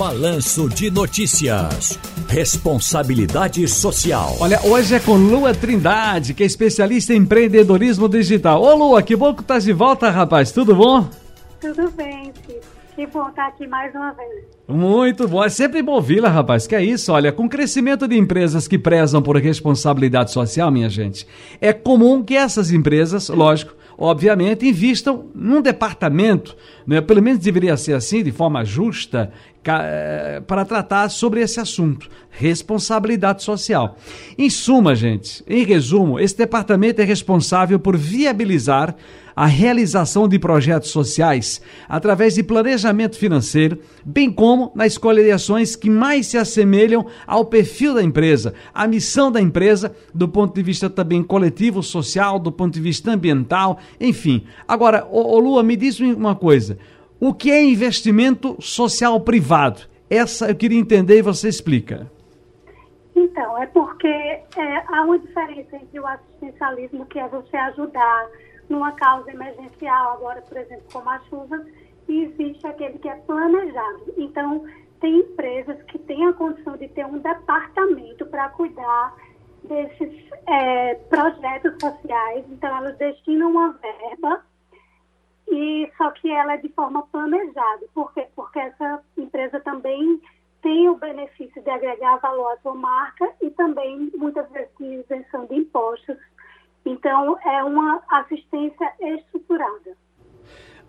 Balanço 0.00 0.66
de 0.66 0.90
Notícias. 0.90 1.98
Responsabilidade 2.26 3.68
social. 3.68 4.34
Olha, 4.40 4.58
hoje 4.64 4.94
é 4.94 4.98
com 4.98 5.12
Lua 5.12 5.52
Trindade, 5.52 6.32
que 6.32 6.42
é 6.42 6.46
especialista 6.46 7.12
em 7.12 7.18
empreendedorismo 7.18 8.08
digital. 8.08 8.62
Ô 8.62 8.74
Lua, 8.74 9.02
que 9.02 9.14
bom 9.14 9.34
que 9.34 9.44
tá 9.44 9.58
de 9.58 9.74
volta, 9.74 10.08
rapaz. 10.08 10.52
Tudo 10.52 10.74
bom? 10.74 11.06
Tudo 11.60 11.90
bem, 11.90 12.32
Chico. 12.46 12.60
Que 12.96 13.06
bom 13.08 13.28
estar 13.28 13.48
aqui 13.48 13.66
mais 13.66 13.94
uma 13.94 14.12
vez. 14.12 14.44
Muito 14.66 15.28
bom. 15.28 15.44
É 15.44 15.50
sempre 15.50 15.82
bom 15.82 15.92
ouvi-la, 15.92 16.30
rapaz. 16.30 16.66
Que 16.66 16.74
é 16.74 16.82
isso, 16.82 17.12
olha, 17.12 17.30
com 17.30 17.44
o 17.44 17.48
crescimento 17.50 18.08
de 18.08 18.16
empresas 18.16 18.66
que 18.66 18.78
prezam 18.78 19.20
por 19.20 19.36
responsabilidade 19.36 20.32
social, 20.32 20.70
minha 20.70 20.88
gente, 20.88 21.26
é 21.60 21.74
comum 21.74 22.22
que 22.22 22.34
essas 22.34 22.72
empresas, 22.72 23.28
lógico, 23.28 23.74
obviamente, 23.98 24.66
invistam 24.66 25.26
num 25.34 25.60
departamento, 25.60 26.56
né, 26.86 27.02
pelo 27.02 27.22
menos 27.22 27.40
deveria 27.40 27.76
ser 27.76 27.92
assim, 27.92 28.22
de 28.22 28.32
forma 28.32 28.64
justa, 28.64 29.30
para 30.46 30.64
tratar 30.64 31.08
sobre 31.10 31.40
esse 31.40 31.60
assunto, 31.60 32.08
responsabilidade 32.30 33.42
social. 33.42 33.96
Em 34.38 34.48
suma, 34.48 34.94
gente, 34.94 35.44
em 35.46 35.64
resumo, 35.64 36.18
esse 36.18 36.36
departamento 36.36 37.00
é 37.00 37.04
responsável 37.04 37.78
por 37.78 37.96
viabilizar 37.96 38.96
a 39.36 39.46
realização 39.46 40.28
de 40.28 40.38
projetos 40.38 40.90
sociais 40.90 41.60
através 41.88 42.34
de 42.34 42.42
planejamento 42.42 43.16
financeiro, 43.16 43.78
bem 44.04 44.30
como 44.30 44.72
na 44.74 44.86
escolha 44.86 45.22
de 45.22 45.30
ações 45.30 45.76
que 45.76 45.88
mais 45.88 46.26
se 46.26 46.36
assemelham 46.36 47.06
ao 47.26 47.44
perfil 47.44 47.94
da 47.94 48.02
empresa, 48.02 48.54
à 48.74 48.86
missão 48.86 49.30
da 49.30 49.40
empresa, 49.40 49.94
do 50.12 50.28
ponto 50.28 50.54
de 50.54 50.62
vista 50.62 50.90
também 50.90 51.22
coletivo, 51.22 51.82
social, 51.82 52.38
do 52.38 52.52
ponto 52.52 52.74
de 52.74 52.80
vista 52.80 53.12
ambiental, 53.12 53.78
enfim. 54.00 54.44
Agora, 54.66 55.06
ô 55.10 55.38
Lua, 55.38 55.62
me 55.62 55.76
diz 55.76 56.00
uma 56.00 56.34
coisa. 56.34 56.78
O 57.20 57.34
que 57.34 57.50
é 57.50 57.62
investimento 57.62 58.56
social 58.62 59.20
privado? 59.20 59.82
Essa 60.08 60.48
eu 60.48 60.56
queria 60.56 60.80
entender 60.80 61.18
e 61.18 61.22
você 61.22 61.50
explica. 61.50 62.10
Então, 63.14 63.62
é 63.62 63.66
porque 63.66 64.06
é, 64.06 64.84
há 64.88 65.02
uma 65.04 65.18
diferença 65.18 65.76
entre 65.76 66.00
o 66.00 66.06
assistencialismo, 66.06 67.04
que 67.04 67.18
é 67.18 67.28
você 67.28 67.54
ajudar 67.58 68.26
numa 68.70 68.92
causa 68.92 69.30
emergencial, 69.30 70.14
agora, 70.14 70.40
por 70.40 70.56
exemplo, 70.56 70.84
como 70.90 71.10
a 71.10 71.20
chuva, 71.28 71.62
e 72.08 72.22
existe 72.24 72.66
aquele 72.66 72.98
que 72.98 73.08
é 73.08 73.16
planejado. 73.16 74.14
Então, 74.16 74.64
tem 74.98 75.18
empresas 75.18 75.76
que 75.88 75.98
têm 75.98 76.26
a 76.26 76.32
condição 76.32 76.78
de 76.78 76.88
ter 76.88 77.04
um 77.04 77.18
departamento 77.18 78.24
para 78.26 78.48
cuidar 78.48 79.14
desses 79.64 80.10
é, 80.48 80.94
projetos 80.94 81.74
sociais, 81.78 82.46
então 82.50 82.74
elas 82.74 82.96
destinam 82.96 83.50
uma 83.50 83.72
verba 83.72 83.99
só 86.00 86.10
que 86.12 86.30
ela 86.30 86.54
é 86.54 86.56
de 86.56 86.70
forma 86.70 87.02
planejada. 87.08 87.84
Por 87.92 88.10
quê? 88.14 88.26
Porque 88.34 88.58
essa 88.58 89.02
empresa 89.18 89.60
também 89.60 90.18
tem 90.62 90.88
o 90.88 90.96
benefício 90.96 91.62
de 91.62 91.70
agregar 91.70 92.16
valor 92.16 92.52
à 92.52 92.56
sua 92.62 92.74
marca 92.74 93.30
e 93.42 93.50
também 93.50 94.10
muitas 94.16 94.50
vezes 94.50 94.70
de 94.78 94.84
isenção 94.86 95.44
de 95.44 95.56
impostos. 95.56 96.16
Então 96.86 97.38
é 97.40 97.62
uma 97.62 98.02
assistência 98.08 98.90
estruturada. 98.98 99.94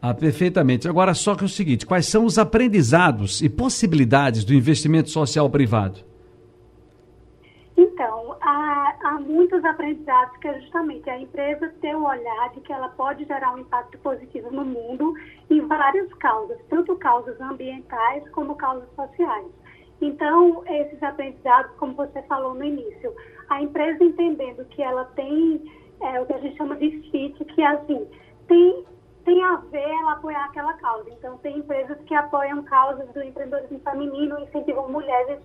Ah, 0.02 0.14
perfeitamente. 0.14 0.88
Agora 0.88 1.14
só 1.14 1.36
que 1.36 1.44
é 1.44 1.46
o 1.46 1.50
seguinte, 1.50 1.86
quais 1.86 2.08
são 2.08 2.24
os 2.24 2.40
aprendizados 2.40 3.42
e 3.42 3.50
possibilidades 3.50 4.46
do 4.46 4.54
investimento 4.54 5.10
social 5.10 5.50
privado? 5.50 6.11
Há, 8.44 8.96
há, 9.04 9.20
muitos 9.20 9.64
aprendizados 9.64 10.36
que 10.38 10.48
é 10.48 10.60
justamente 10.62 11.08
a 11.10 11.20
empresa 11.20 11.72
ter 11.80 11.96
o 11.96 12.04
olhar 12.04 12.50
de 12.50 12.62
que 12.62 12.74
ela 12.74 12.90
pode 12.90 13.24
gerar 13.26 13.54
um 13.54 13.60
impacto 13.60 14.00
positivo 14.00 14.50
no 14.50 14.66
mundo 14.66 15.14
em 15.48 15.62
várias 15.68 16.12
causas, 16.16 16.58
tanto 16.68 16.96
causas 16.96 17.40
ambientais 17.40 18.28
como 18.32 18.56
causas 18.56 18.90
sociais. 18.96 19.46
Então, 20.02 20.64
esses 20.66 21.02
aprendizados, 21.04 21.72
como 21.78 21.94
você 21.94 22.24
falou 22.24 22.56
no 22.56 22.64
início, 22.64 23.16
a 23.48 23.62
empresa 23.62 24.04
entendendo 24.04 24.66
que 24.66 24.82
ela 24.82 25.06
tem 25.16 25.62
é, 26.02 26.20
o 26.20 26.26
que 26.26 26.34
a 26.34 26.40
gente 26.40 26.58
chama 26.58 26.76
de 26.78 26.90
fit, 27.12 27.46
que 27.46 27.62
é 27.62 27.68
assim, 27.68 28.08
tem, 28.48 28.84
tem 29.24 29.44
a 29.44 29.58
ver 29.58 29.88
ela 29.88 30.14
apoiar 30.14 30.46
aquela 30.46 30.74
causa. 30.74 31.12
Então, 31.12 31.38
tem 31.38 31.60
empresas 31.60 32.00
que 32.06 32.16
apoiam 32.16 32.64
causas 32.64 33.08
do 33.10 33.22
empreendedorismo 33.22 33.80
feminino, 33.82 34.40
incentivam 34.40 34.90
mulheres 34.90 35.40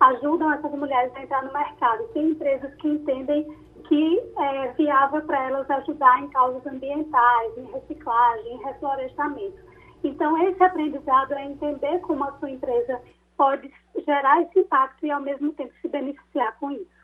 ajudam 0.00 0.52
essas 0.52 0.72
mulheres 0.72 1.12
a 1.14 1.22
entrar 1.22 1.44
no 1.44 1.52
mercado. 1.52 2.04
Tem 2.14 2.30
empresas 2.30 2.74
que 2.76 2.88
entendem 2.88 3.46
que 3.88 4.22
é 4.38 4.72
viável 4.72 5.22
para 5.22 5.44
elas 5.44 5.70
ajudar 5.70 6.22
em 6.22 6.28
causas 6.28 6.66
ambientais, 6.66 7.56
em 7.56 7.64
reciclagem, 7.72 8.54
em 8.54 8.64
reflorestamento. 8.64 9.56
Então, 10.04 10.36
esse 10.46 10.62
aprendizado 10.62 11.32
é 11.32 11.46
entender 11.46 11.98
como 12.00 12.24
a 12.24 12.32
sua 12.38 12.50
empresa 12.50 13.00
pode 13.36 13.70
gerar 14.04 14.42
esse 14.42 14.60
impacto 14.60 15.06
e, 15.06 15.10
ao 15.10 15.20
mesmo 15.20 15.52
tempo, 15.52 15.72
se 15.80 15.88
beneficiar 15.88 16.56
com 16.58 16.70
isso. 16.70 16.98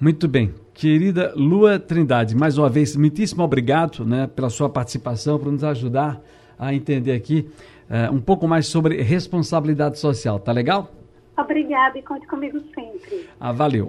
Muito 0.00 0.28
bem. 0.28 0.54
Querida 0.74 1.32
Lua 1.34 1.78
Trindade, 1.78 2.36
mais 2.36 2.56
uma 2.56 2.68
vez, 2.68 2.94
muitíssimo 2.94 3.42
obrigado 3.42 4.04
né, 4.04 4.26
pela 4.26 4.48
sua 4.48 4.68
participação, 4.68 5.38
por 5.38 5.50
nos 5.50 5.64
ajudar 5.64 6.20
a 6.58 6.74
entender 6.74 7.12
aqui 7.12 7.50
uh, 7.88 8.14
um 8.14 8.20
pouco 8.20 8.46
mais 8.46 8.66
sobre 8.66 9.02
responsabilidade 9.02 9.98
social. 9.98 10.38
Tá 10.38 10.52
legal? 10.52 10.97
Obrigada 11.38 11.96
e 11.96 12.02
conte 12.02 12.26
comigo 12.26 12.60
sempre. 12.74 13.28
Ah, 13.38 13.52
valeu. 13.52 13.86